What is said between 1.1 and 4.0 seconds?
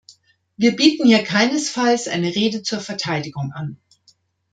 keinesfalls eine Rede zur Verteidigung an.